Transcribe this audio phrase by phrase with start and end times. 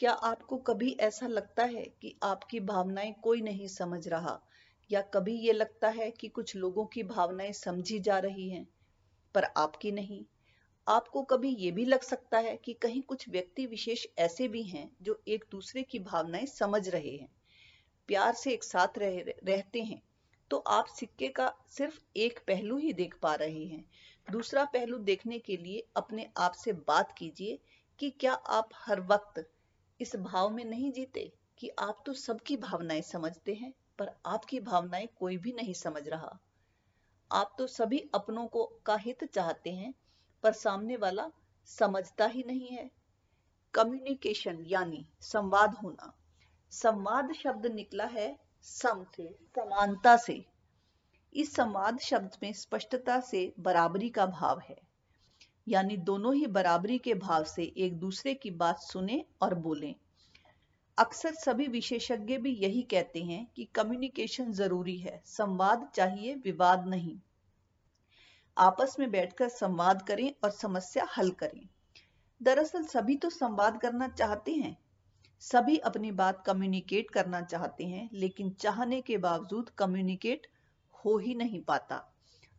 [0.00, 4.40] क्या आपको कभी ऐसा लगता है कि आपकी भावनाएँ कोई नहीं समझ रहा?
[4.90, 8.68] या कभी ये लगता है कि कुछ लोगों की भावनाएँ समझी जा रही हैं
[9.34, 10.24] पर आपकी नहीं?
[10.88, 14.96] आपको कभी ये भी लग सकता है कि कहीं कुछ व्यक्ति विशेष ऐसे भी हैं
[15.02, 17.28] जो एक दूसरे की भावनाएँ समझ रहे हैं
[18.08, 20.02] प्यार से एक साथ रह, रहते हैं।
[20.50, 23.84] तो आप सिक्के का सिर्फ़ एक पहलू ही देख पा रहे हैं।
[24.32, 27.58] दूसरा पहलू देखने के लिए अपने आप से बात कीजिए
[27.98, 29.48] कि क्या आप हर वक्त
[30.00, 35.06] इस भाव में नहीं जीते कि आप तो सबकी भावनाएँ समझते हैं, पर आपकी भावनाएँ
[35.06, 36.38] कोई भी नहीं समझ रहा।
[37.32, 39.94] आप तो सभी अपनों को का हित चाहते हैं,
[40.42, 41.30] पर सामने वाला
[41.64, 42.90] समझता ही नहीं है।
[43.74, 46.12] कम्युनिकेशन यानी संवाद होना।
[46.70, 50.46] संवाद शब्द निकला है सम से, समानता से।
[51.34, 54.89] इस संवाद शब्द में स्पष्टता से बराबरी का भाव है।
[55.70, 59.94] यानी दोनों ही बराबरी के भाव से एक दूसरे की बात सुने और बोलें।
[60.98, 67.18] अक्सर सभी विशेषज्ञ भी यही कहते हैं कि कम्युनिकेशन ज़रूरी है, संवाद चाहिए, विवाद नहीं।
[68.58, 71.68] आपस में बैठकर संवाद करें और समस्या हल करें।
[72.42, 74.78] दरअसल सभी तो संवाद करना चाहते हैं।
[75.40, 80.46] सभी अपनी बात कम्युनिकेट करना चाहते हैं, लेकिन चाहने के बावजूद कम्युनिकेट
[81.04, 82.09] हो ही नहीं पाता।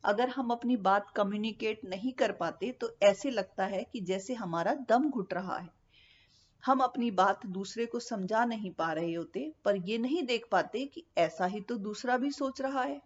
[0.03, 4.73] अगर हम अपनी बात कम्युनिकेट नहीं कर पाते तो ऐसे लगता है कि जैसे हमारा
[4.89, 5.69] दम घुट रहा है।
[6.63, 10.85] हम अपनी बात दूसरे को समझा नहीं पा रहे होते, पर ये नहीं देख पाते
[10.85, 13.01] कि ऐसा ही तो दूसरा भी सोच रहा है।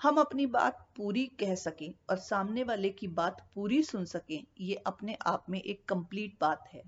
[0.00, 4.74] हम अपनी बात पूरी कह सकें और सामने वाले की बात पूरी सुन सकें, ये
[4.74, 6.82] अपने आप में एक कंप्लीट बात है।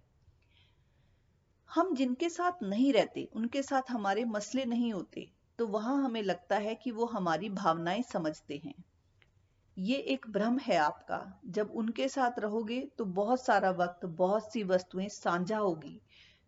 [1.70, 6.56] हम जिनके साथ नहीं रहते, उनके साथ हमारे मसले नहीं होते तो वहाँ हमें लगता
[6.56, 8.74] है कि वो हमारी भावनाएँ समझते हैं।
[9.76, 14.62] ये एक भ्रम है आपका। जब उनके साथ रहोगे तो बहुत सारा वक्त, बहुत सी
[14.64, 16.00] वस्तुएँ साझा होगी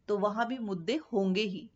[0.08, 1.68] तो वहाँ भी मुद्दे होंगे ही।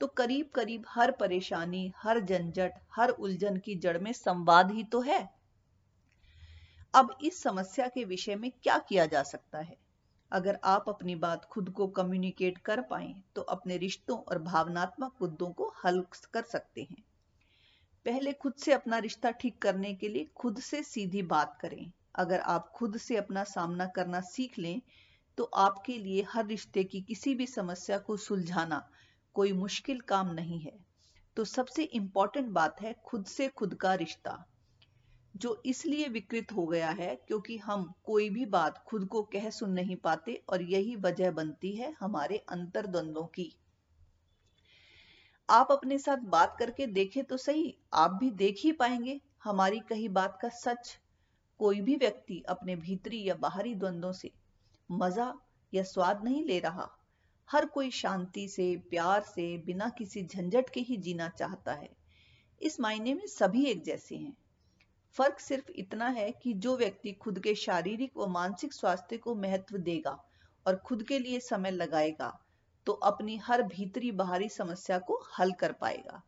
[0.00, 5.00] तो करीब करीब हर परेशानी, हर झंझट, हर उलझन की जड़ में संवाद ही तो
[5.00, 5.34] है।
[6.94, 9.76] अब इस समस्या के विषय में क्या किया जा सकता है?
[10.34, 15.50] अगर आप अपनी बात खुद को कम्युनिकेट कर पाए तो अपने रिश्तों और भावनात्मक मुद्दों
[15.52, 17.02] को हल कर सकते हैं।
[18.06, 22.40] पहले खुद से अपना रिश्ता ठीक करने के लिए खुद से सीधी बात करें। अगर
[22.40, 24.80] आप खुद से अपना सामना करना सीख लें
[25.38, 28.82] तो आपके लिए हर रिश्ते की किसी भी समस्या को सुलझाना
[29.36, 30.72] कोई मुश्किल काम नहीं है।
[31.36, 34.44] तो सबसे इंपॉर्टेंट बात है खुद से खुद का रिश्ता।
[35.36, 39.70] जो इसलिए विकृत हो गया है क्योंकि हम कोई भी बात खुद को कह सुन
[39.70, 43.50] नहीं पाते और यही वजह बनती है हमारे अंतर्द्वंदों की।
[45.48, 50.08] आप अपने साथ बात करके देखें तो सही, आप भी देख ही पाएँगे हमारी कही
[50.08, 50.98] बात का सच।
[51.58, 54.30] कोई भी व्यक्ति अपने भीतरी या बाहरी द्वंद्वों से
[54.90, 55.32] मज़ा
[55.72, 56.88] या स्वाद नहीं ले रहा।
[57.48, 61.90] हर कोई शांति से, प्यार से, बिना किसी झंझट के ही जीना चाहता है।
[62.62, 64.36] इस मायने में सभी एक जैसे हैं।
[65.16, 69.76] फ़र्क सिर्फ़ इतना है कि जो व्यक्ति खुद के शारीरिक व मानसिक स्वास्थ्य को महत्व
[69.78, 70.18] देगा
[70.66, 72.38] और खुद के लिए समय लगाएगा
[72.86, 76.22] तो अपनी हर भीतरी बाहरी समस्या को हल कर पाएगा।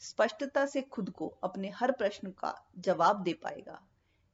[0.00, 3.80] स्पष्टता से खुद को अपने हर प्रश्न का जवाब दे पाएगा।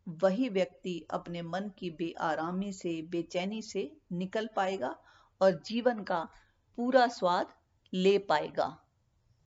[0.07, 4.95] वही व्यक्ति अपने मन की बेआरामी से, बेचैनी से निकल पाएगा
[5.41, 6.29] और जीवन का
[6.79, 7.53] पूरा स्वाद
[7.93, 8.77] ले पाएगा।